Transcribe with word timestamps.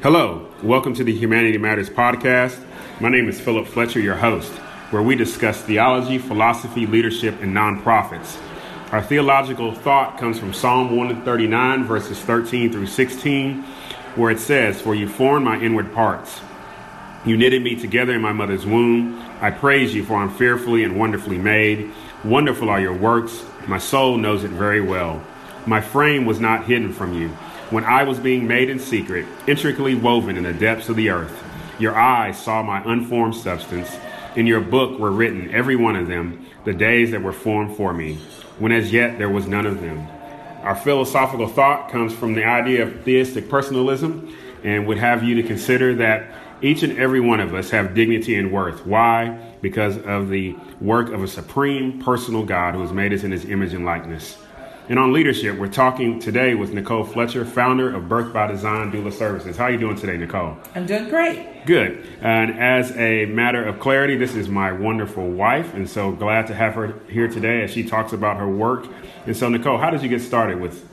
Hello, 0.00 0.46
welcome 0.62 0.94
to 0.94 1.02
the 1.02 1.12
Humanity 1.12 1.58
Matters 1.58 1.90
podcast. 1.90 2.56
My 3.00 3.08
name 3.08 3.28
is 3.28 3.40
Philip 3.40 3.66
Fletcher, 3.66 3.98
your 3.98 4.14
host, 4.14 4.52
where 4.92 5.02
we 5.02 5.16
discuss 5.16 5.60
theology, 5.60 6.18
philosophy, 6.18 6.86
leadership, 6.86 7.34
and 7.42 7.52
nonprofits. 7.52 8.40
Our 8.92 9.02
theological 9.02 9.74
thought 9.74 10.16
comes 10.16 10.38
from 10.38 10.52
Psalm 10.54 10.96
139, 10.96 11.82
verses 11.82 12.20
13 12.20 12.70
through 12.70 12.86
16, 12.86 13.62
where 14.14 14.30
it 14.30 14.38
says, 14.38 14.80
For 14.80 14.94
you 14.94 15.08
formed 15.08 15.44
my 15.44 15.58
inward 15.60 15.92
parts. 15.92 16.42
You 17.26 17.36
knitted 17.36 17.64
me 17.64 17.74
together 17.74 18.14
in 18.14 18.22
my 18.22 18.32
mother's 18.32 18.64
womb. 18.64 19.20
I 19.40 19.50
praise 19.50 19.96
you, 19.96 20.04
for 20.04 20.14
I'm 20.14 20.30
fearfully 20.30 20.84
and 20.84 20.96
wonderfully 20.96 21.38
made. 21.38 21.90
Wonderful 22.22 22.70
are 22.70 22.80
your 22.80 22.96
works. 22.96 23.44
My 23.66 23.78
soul 23.78 24.16
knows 24.16 24.44
it 24.44 24.52
very 24.52 24.80
well. 24.80 25.24
My 25.66 25.80
frame 25.80 26.24
was 26.24 26.38
not 26.38 26.66
hidden 26.66 26.92
from 26.92 27.14
you 27.14 27.36
when 27.70 27.84
I 27.84 28.02
was 28.04 28.18
being 28.18 28.46
made 28.46 28.70
in 28.70 28.78
secret, 28.78 29.26
intricately 29.46 29.94
woven 29.94 30.36
in 30.36 30.44
the 30.44 30.52
depths 30.52 30.88
of 30.88 30.96
the 30.96 31.10
earth. 31.10 31.44
Your 31.78 31.94
eyes 31.94 32.42
saw 32.42 32.62
my 32.62 32.82
unformed 32.84 33.36
substance. 33.36 33.94
In 34.36 34.46
your 34.46 34.60
book 34.60 34.98
were 34.98 35.10
written, 35.10 35.50
every 35.54 35.76
one 35.76 35.96
of 35.96 36.08
them, 36.08 36.46
the 36.64 36.72
days 36.72 37.10
that 37.10 37.22
were 37.22 37.32
formed 37.32 37.76
for 37.76 37.92
me, 37.92 38.16
when 38.58 38.72
as 38.72 38.92
yet 38.92 39.18
there 39.18 39.28
was 39.28 39.46
none 39.46 39.66
of 39.66 39.80
them. 39.80 40.06
Our 40.62 40.74
philosophical 40.74 41.46
thought 41.46 41.90
comes 41.90 42.14
from 42.14 42.34
the 42.34 42.44
idea 42.44 42.82
of 42.84 43.02
theistic 43.02 43.48
personalism 43.48 44.34
and 44.64 44.86
would 44.86 44.98
have 44.98 45.22
you 45.22 45.34
to 45.36 45.42
consider 45.42 45.94
that 45.96 46.32
each 46.60 46.82
and 46.82 46.98
every 46.98 47.20
one 47.20 47.38
of 47.38 47.54
us 47.54 47.70
have 47.70 47.94
dignity 47.94 48.34
and 48.34 48.50
worth. 48.50 48.84
Why? 48.84 49.38
Because 49.60 49.98
of 49.98 50.28
the 50.28 50.56
work 50.80 51.10
of 51.10 51.22
a 51.22 51.28
supreme 51.28 52.02
personal 52.02 52.44
God 52.44 52.74
who 52.74 52.80
has 52.80 52.92
made 52.92 53.12
us 53.12 53.22
in 53.22 53.30
his 53.30 53.44
image 53.44 53.74
and 53.74 53.84
likeness. 53.84 54.36
And 54.88 54.98
on 54.98 55.12
leadership, 55.12 55.58
we're 55.58 55.68
talking 55.68 56.18
today 56.18 56.54
with 56.54 56.72
Nicole 56.72 57.04
Fletcher, 57.04 57.44
founder 57.44 57.94
of 57.94 58.08
Birth 58.08 58.32
by 58.32 58.46
Design 58.46 58.90
Doula 58.90 59.12
Services. 59.12 59.54
How 59.54 59.64
are 59.64 59.70
you 59.70 59.76
doing 59.76 59.96
today, 59.96 60.16
Nicole? 60.16 60.56
I'm 60.74 60.86
doing 60.86 61.10
great. 61.10 61.66
Good. 61.66 62.06
And 62.22 62.58
as 62.58 62.96
a 62.96 63.26
matter 63.26 63.62
of 63.62 63.80
clarity, 63.80 64.16
this 64.16 64.34
is 64.34 64.48
my 64.48 64.72
wonderful 64.72 65.28
wife, 65.28 65.74
and 65.74 65.90
so 65.90 66.12
glad 66.12 66.46
to 66.46 66.54
have 66.54 66.72
her 66.72 66.94
here 67.10 67.28
today 67.28 67.64
as 67.64 67.70
she 67.70 67.84
talks 67.84 68.14
about 68.14 68.38
her 68.38 68.48
work. 68.48 68.86
And 69.26 69.36
so, 69.36 69.50
Nicole, 69.50 69.76
how 69.76 69.90
did 69.90 70.02
you 70.02 70.08
get 70.08 70.22
started 70.22 70.58
with 70.58 70.88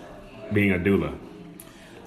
being 0.51 0.73
a 0.73 0.77
doula? 0.77 1.17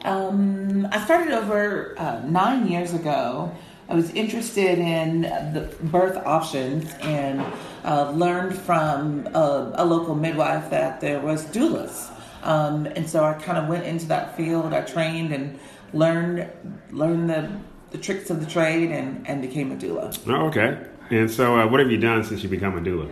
Um, 0.05 0.87
I 0.93 1.03
started 1.03 1.33
over 1.33 1.99
uh, 1.99 2.21
nine 2.27 2.69
years 2.69 2.93
ago. 2.93 3.51
I 3.89 3.95
was 3.95 4.11
interested 4.11 4.79
in 4.79 5.23
the 5.23 5.75
birth 5.85 6.17
options 6.27 6.93
and 7.01 7.45
uh, 7.85 8.11
learned 8.11 8.55
from 8.59 9.27
a, 9.29 9.73
a, 9.77 9.85
local 9.85 10.15
midwife 10.15 10.69
that 10.71 11.01
there 11.01 11.21
was 11.21 11.47
doulas. 11.47 12.13
Um, 12.43 12.85
and 12.85 13.09
so 13.09 13.25
I 13.25 13.33
kind 13.33 13.57
of 13.57 13.67
went 13.67 13.85
into 13.85 14.07
that 14.09 14.37
field. 14.37 14.75
I 14.75 14.83
trained 14.83 15.33
and 15.33 15.59
learned 15.95 16.51
learned 16.91 17.31
the, 17.31 17.51
the 17.91 17.99
tricks 17.99 18.29
of 18.29 18.41
the 18.41 18.47
trade 18.47 18.91
and, 18.91 19.27
and 19.27 19.41
became 19.41 19.73
a 19.73 19.77
doula. 19.77 20.17
Oh, 20.29 20.49
okay. 20.49 20.87
And 21.11 21.31
so, 21.31 21.59
uh, 21.59 21.67
what 21.67 21.81
have 21.81 21.91
you 21.91 21.97
done 21.97 22.23
since 22.25 22.43
you 22.43 22.51
become 22.51 22.77
a 22.77 22.81
doula? 22.83 23.11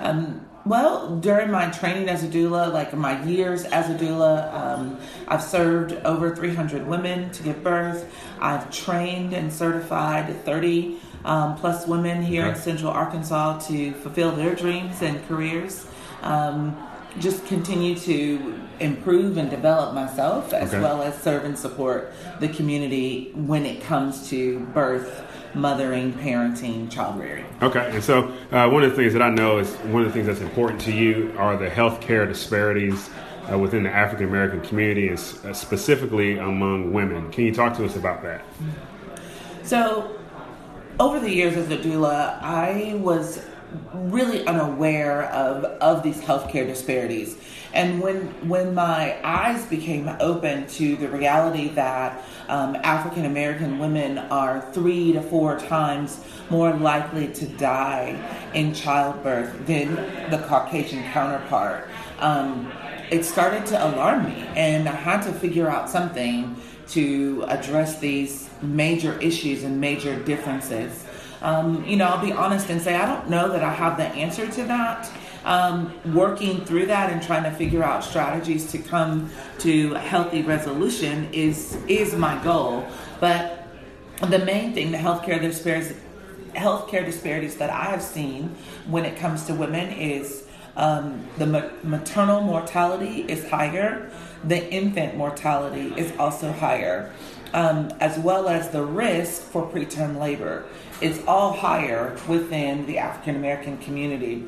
Um, 0.00 0.45
well, 0.66 1.16
during 1.16 1.50
my 1.52 1.70
training 1.70 2.08
as 2.08 2.24
a 2.24 2.26
doula, 2.26 2.72
like 2.72 2.92
my 2.92 3.24
years 3.24 3.64
as 3.64 3.88
a 3.88 3.94
doula, 3.94 4.52
um, 4.52 4.98
I've 5.28 5.42
served 5.42 5.92
over 6.04 6.34
300 6.34 6.86
women 6.86 7.30
to 7.30 7.42
give 7.44 7.62
birth. 7.62 8.12
I've 8.40 8.68
trained 8.72 9.32
and 9.32 9.52
certified 9.52 10.44
30 10.44 10.98
um, 11.24 11.56
plus 11.56 11.86
women 11.86 12.20
here 12.20 12.42
okay. 12.42 12.56
in 12.56 12.56
Central 12.56 12.90
Arkansas 12.90 13.60
to 13.68 13.92
fulfill 13.94 14.32
their 14.32 14.56
dreams 14.56 15.02
and 15.02 15.24
careers. 15.28 15.86
Um, 16.22 16.76
just 17.20 17.46
continue 17.46 17.94
to 18.00 18.60
improve 18.80 19.38
and 19.38 19.48
develop 19.48 19.94
myself 19.94 20.52
as 20.52 20.74
okay. 20.74 20.82
well 20.82 21.00
as 21.00 21.20
serve 21.22 21.44
and 21.44 21.56
support 21.56 22.12
the 22.40 22.48
community 22.48 23.30
when 23.34 23.64
it 23.64 23.80
comes 23.82 24.28
to 24.30 24.60
birth 24.74 25.22
mothering, 25.54 26.12
parenting, 26.12 26.90
child 26.90 27.18
rearing. 27.18 27.46
Okay, 27.62 27.90
and 27.92 28.02
so 28.02 28.32
uh, 28.52 28.68
one 28.68 28.82
of 28.82 28.90
the 28.90 28.96
things 28.96 29.12
that 29.12 29.22
I 29.22 29.30
know 29.30 29.58
is 29.58 29.74
one 29.76 30.02
of 30.02 30.08
the 30.08 30.12
things 30.12 30.26
that's 30.26 30.40
important 30.40 30.80
to 30.82 30.92
you 30.92 31.34
are 31.38 31.56
the 31.56 31.68
healthcare 31.68 32.26
disparities 32.28 33.10
uh, 33.50 33.58
within 33.58 33.82
the 33.82 33.90
African 33.90 34.28
American 34.28 34.60
community, 34.60 35.08
and 35.08 35.18
uh, 35.18 35.52
specifically 35.52 36.38
among 36.38 36.92
women. 36.92 37.30
Can 37.30 37.44
you 37.44 37.54
talk 37.54 37.76
to 37.76 37.84
us 37.84 37.96
about 37.96 38.22
that? 38.22 38.44
So, 39.62 40.18
over 40.98 41.20
the 41.20 41.30
years 41.30 41.56
as 41.56 41.70
a 41.70 41.76
doula, 41.76 42.40
I 42.42 42.94
was 43.02 43.44
really 43.94 44.46
unaware 44.46 45.24
of, 45.24 45.64
of 45.64 46.02
these 46.02 46.20
healthcare 46.20 46.66
disparities. 46.66 47.36
And 47.72 48.00
when 48.00 48.28
when 48.48 48.74
my 48.74 49.16
eyes 49.22 49.66
became 49.66 50.08
open 50.20 50.66
to 50.68 50.96
the 50.96 51.08
reality 51.08 51.68
that 51.70 52.24
um, 52.48 52.76
African 52.76 53.26
American 53.26 53.78
women 53.78 54.18
are 54.18 54.66
three 54.72 55.12
to 55.12 55.20
four 55.20 55.58
times 55.58 56.24
more 56.48 56.72
likely 56.72 57.28
to 57.34 57.46
die 57.46 58.16
in 58.54 58.72
childbirth 58.72 59.66
than 59.66 59.94
the 60.30 60.38
Caucasian 60.46 61.02
counterpart, 61.12 61.88
um, 62.20 62.72
it 63.10 63.24
started 63.24 63.66
to 63.66 63.86
alarm 63.86 64.24
me, 64.24 64.46
and 64.56 64.88
I 64.88 64.94
had 64.94 65.20
to 65.22 65.32
figure 65.32 65.68
out 65.68 65.90
something 65.90 66.56
to 66.88 67.44
address 67.48 67.98
these 67.98 68.48
major 68.62 69.18
issues 69.20 69.64
and 69.64 69.80
major 69.80 70.18
differences. 70.22 71.04
Um, 71.42 71.84
you 71.84 71.96
know, 71.96 72.06
I'll 72.06 72.24
be 72.24 72.32
honest 72.32 72.70
and 72.70 72.80
say 72.80 72.94
I 72.94 73.06
don't 73.06 73.28
know 73.28 73.50
that 73.50 73.62
I 73.62 73.72
have 73.72 73.96
the 73.96 74.04
answer 74.04 74.46
to 74.48 74.64
that. 74.64 75.10
Um, 75.44 75.94
working 76.12 76.64
through 76.64 76.86
that 76.86 77.12
and 77.12 77.22
trying 77.22 77.44
to 77.44 77.52
figure 77.52 77.84
out 77.84 78.02
strategies 78.02 78.70
to 78.72 78.78
come 78.78 79.30
to 79.60 79.94
a 79.94 79.98
healthy 79.98 80.42
resolution 80.42 81.28
is 81.32 81.78
is 81.86 82.14
my 82.16 82.42
goal. 82.42 82.84
But 83.20 83.68
the 84.20 84.40
main 84.40 84.74
thing, 84.74 84.90
the 84.90 84.98
healthcare 84.98 85.40
disparities, 85.40 85.94
healthcare 86.54 87.04
disparities 87.04 87.56
that 87.56 87.70
I 87.70 87.84
have 87.84 88.02
seen 88.02 88.56
when 88.86 89.04
it 89.04 89.18
comes 89.18 89.44
to 89.44 89.54
women 89.54 89.90
is 89.92 90.45
um, 90.76 91.26
the 91.38 91.46
ma- 91.46 91.70
maternal 91.82 92.42
mortality 92.42 93.22
is 93.22 93.48
higher, 93.48 94.10
the 94.44 94.70
infant 94.72 95.16
mortality 95.16 95.92
is 95.96 96.12
also 96.18 96.52
higher, 96.52 97.12
um, 97.54 97.90
as 98.00 98.18
well 98.18 98.48
as 98.48 98.70
the 98.70 98.82
risk 98.82 99.42
for 99.42 99.66
preterm 99.66 100.18
labor 100.18 100.66
It's 101.00 101.24
all 101.26 101.52
higher 101.52 102.16
within 102.28 102.86
the 102.86 102.98
African 102.98 103.36
American 103.36 103.78
community. 103.78 104.44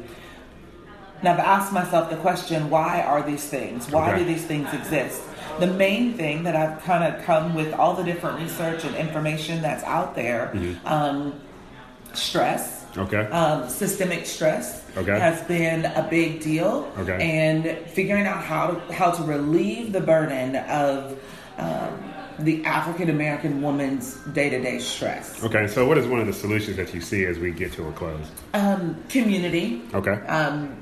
Now, 1.22 1.32
I've 1.32 1.40
asked 1.40 1.72
myself 1.72 2.10
the 2.10 2.16
question 2.16 2.70
why 2.70 3.02
are 3.02 3.22
these 3.22 3.48
things? 3.48 3.90
Why 3.90 4.10
okay. 4.10 4.18
do 4.20 4.24
these 4.24 4.44
things 4.44 4.72
exist? 4.72 5.22
The 5.58 5.66
main 5.66 6.14
thing 6.14 6.44
that 6.44 6.54
I've 6.54 6.80
kind 6.84 7.02
of 7.02 7.24
come 7.24 7.54
with 7.54 7.74
all 7.74 7.94
the 7.94 8.04
different 8.04 8.38
research 8.38 8.84
and 8.84 8.94
information 8.94 9.60
that's 9.60 9.82
out 9.84 10.14
there 10.14 10.52
mm-hmm. 10.54 10.86
um, 10.86 11.40
stress. 12.14 12.77
Okay. 12.96 13.26
Um, 13.26 13.68
systemic 13.68 14.26
stress 14.26 14.84
okay. 14.96 15.18
has 15.18 15.42
been 15.42 15.84
a 15.84 16.06
big 16.08 16.40
deal. 16.40 16.92
Okay. 16.98 17.18
And 17.20 17.86
figuring 17.90 18.26
out 18.26 18.42
how 18.42 18.68
to 18.68 18.92
how 18.92 19.10
to 19.10 19.22
relieve 19.22 19.92
the 19.92 20.00
burden 20.00 20.56
of 20.56 21.18
um, 21.58 22.14
the 22.38 22.64
African 22.64 23.10
American 23.10 23.62
woman's 23.62 24.14
day 24.32 24.48
to 24.50 24.60
day 24.60 24.78
stress. 24.78 25.42
Okay, 25.42 25.66
so 25.66 25.86
what 25.86 25.98
is 25.98 26.06
one 26.06 26.20
of 26.20 26.26
the 26.26 26.32
solutions 26.32 26.76
that 26.76 26.94
you 26.94 27.00
see 27.00 27.24
as 27.24 27.38
we 27.38 27.50
get 27.50 27.72
to 27.72 27.88
a 27.88 27.92
close? 27.92 28.30
Um, 28.54 28.96
community. 29.08 29.82
Okay. 29.92 30.12
Um, 30.26 30.78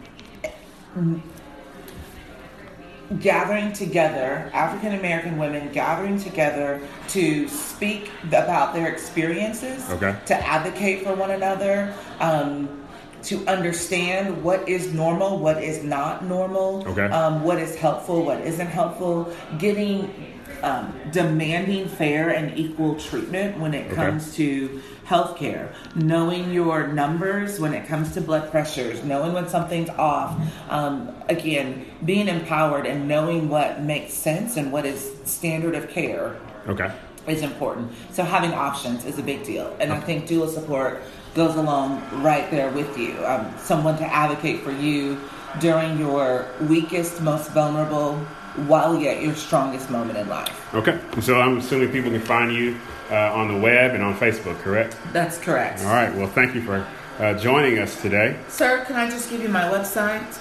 gathering 3.20 3.72
together, 3.72 4.50
African 4.52 4.98
American 4.98 5.38
women 5.38 5.72
gathering 5.72 6.18
together 6.18 6.80
to 7.08 7.48
speak 7.48 8.10
about 8.24 8.74
their 8.74 8.88
experiences, 8.88 9.88
okay. 9.90 10.16
to 10.26 10.34
advocate 10.46 11.04
for 11.04 11.14
one 11.14 11.30
another. 11.30 11.94
Um, 12.20 12.82
to 13.22 13.44
understand 13.48 14.44
what 14.44 14.68
is 14.68 14.92
normal, 14.94 15.40
what 15.40 15.60
is 15.60 15.82
not 15.82 16.24
normal, 16.24 16.86
okay. 16.86 17.06
um, 17.06 17.42
what 17.42 17.58
is 17.58 17.74
helpful, 17.74 18.24
what 18.24 18.40
isn't 18.42 18.68
helpful, 18.68 19.34
getting 19.58 20.35
um, 20.62 20.94
demanding 21.12 21.88
fair 21.88 22.30
and 22.30 22.58
equal 22.58 22.94
treatment 22.96 23.58
when 23.58 23.74
it 23.74 23.90
comes 23.92 24.28
okay. 24.28 24.36
to 24.36 24.82
healthcare, 25.06 25.72
knowing 25.94 26.52
your 26.52 26.88
numbers 26.88 27.60
when 27.60 27.72
it 27.72 27.86
comes 27.86 28.12
to 28.14 28.20
blood 28.20 28.50
pressures, 28.50 29.04
knowing 29.04 29.32
when 29.32 29.48
something's 29.48 29.90
off. 29.90 30.38
Um, 30.68 31.14
again, 31.28 31.86
being 32.04 32.28
empowered 32.28 32.86
and 32.86 33.06
knowing 33.06 33.48
what 33.48 33.82
makes 33.82 34.12
sense 34.12 34.56
and 34.56 34.72
what 34.72 34.84
is 34.84 35.12
standard 35.24 35.74
of 35.74 35.88
care. 35.88 36.36
Okay. 36.66 36.92
Is 37.28 37.42
important. 37.42 37.92
So 38.12 38.22
having 38.22 38.52
options 38.52 39.04
is 39.04 39.18
a 39.18 39.22
big 39.22 39.44
deal, 39.44 39.76
and 39.80 39.92
I 39.92 39.98
think 39.98 40.28
doula 40.28 40.48
support 40.48 41.02
goes 41.34 41.56
along 41.56 42.00
right 42.22 42.48
there 42.52 42.70
with 42.70 42.96
you. 42.96 43.14
Um, 43.26 43.52
someone 43.58 43.98
to 43.98 44.04
advocate 44.04 44.60
for 44.62 44.70
you 44.70 45.20
during 45.60 45.98
your 45.98 46.46
weakest, 46.62 47.20
most 47.20 47.50
vulnerable 47.50 48.24
while 48.66 48.98
you're 48.98 49.12
at 49.12 49.22
your 49.22 49.34
strongest 49.34 49.90
moment 49.90 50.18
in 50.18 50.28
life. 50.28 50.74
Okay. 50.74 50.98
So 51.20 51.40
I'm 51.40 51.58
assuming 51.58 51.92
people 51.92 52.10
can 52.10 52.20
find 52.20 52.52
you 52.52 52.76
uh, 53.10 53.32
on 53.32 53.48
the 53.48 53.58
web 53.58 53.94
and 53.94 54.02
on 54.02 54.16
Facebook, 54.16 54.58
correct? 54.60 54.96
That's 55.12 55.38
correct. 55.38 55.80
All 55.80 55.92
right. 55.92 56.14
Well, 56.14 56.28
thank 56.28 56.54
you 56.54 56.62
for 56.62 56.86
uh, 57.18 57.34
joining 57.34 57.78
us 57.78 58.00
today. 58.02 58.36
Sir, 58.48 58.84
can 58.84 58.96
I 58.96 59.08
just 59.08 59.30
give 59.30 59.42
you 59.42 59.48
my 59.48 59.64
website? 59.64 60.38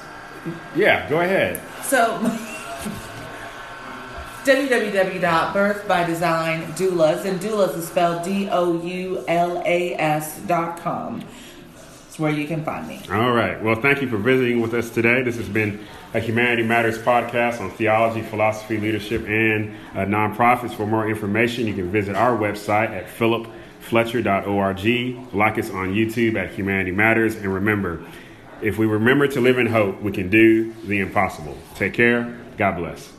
Yeah, 0.76 1.10
go 1.10 1.22
ahead. 1.22 1.62
So, 1.84 2.20
www.birthbydesign 4.46 6.64
doulas, 6.78 7.26
and 7.26 7.40
doulas 7.40 7.76
is 7.76 7.88
spelled 7.88 8.24
D 8.24 8.48
O 8.52 8.80
U 8.82 9.24
L 9.28 9.62
A 9.66 9.96
S 9.96 10.40
dot 10.42 10.78
com. 10.78 11.24
Where 12.18 12.32
you 12.32 12.48
can 12.48 12.64
find 12.64 12.88
me. 12.88 13.02
All 13.12 13.32
right. 13.32 13.62
Well, 13.62 13.76
thank 13.76 14.02
you 14.02 14.08
for 14.08 14.16
visiting 14.18 14.62
with 14.62 14.74
us 14.74 14.90
today. 14.90 15.22
This 15.22 15.36
has 15.36 15.50
been 15.50 15.86
a 16.14 16.22
Humanity 16.22 16.64
Matters 16.64 16.98
podcast 16.98 17.60
on 17.60 17.72
theology, 17.72 18.22
philosophy, 18.22 18.78
leadership, 18.78 19.28
and 19.28 19.76
uh, 19.94 20.06
nonprofits. 20.06 20.74
For 20.74 20.88
more 20.88 21.10
information, 21.10 21.68
you 21.68 21.74
can 21.74 21.92
visit 21.92 22.16
our 22.16 22.38
website 22.38 22.92
at 22.92 23.08
philipfletcher.org. 23.08 25.34
Like 25.34 25.58
us 25.58 25.70
on 25.72 25.94
YouTube 25.94 26.36
at 26.36 26.54
Humanity 26.54 26.92
Matters. 26.92 27.36
And 27.36 27.54
remember, 27.54 28.06
if 28.62 28.78
we 28.78 28.86
remember 28.86 29.28
to 29.28 29.42
live 29.42 29.58
in 29.58 29.68
hope, 29.68 30.02
we 30.02 30.14
can 30.14 30.30
do 30.30 30.72
the 30.86 31.00
impossible. 31.00 31.58
Take 31.76 31.94
care. 31.94 32.34
God 32.58 32.78
bless. 32.78 33.12